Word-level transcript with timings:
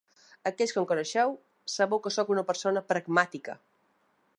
Aquells 0.49 0.73
que 0.75 0.79
em 0.83 0.87
coneixeu 0.93 1.35
sabeu 1.75 2.03
que 2.07 2.13
sóc 2.17 2.35
una 2.37 2.49
persona 2.51 2.87
pragmàtica. 2.95 3.61